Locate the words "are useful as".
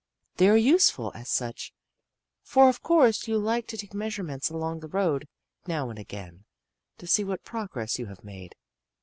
0.49-1.29